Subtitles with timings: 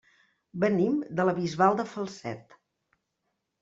[0.63, 2.61] Venim de la Bisbal de Falset.